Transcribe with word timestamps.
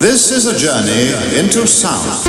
This 0.00 0.30
is 0.30 0.46
a 0.46 0.56
journey 0.56 1.38
into 1.38 1.66
sound. 1.66 2.26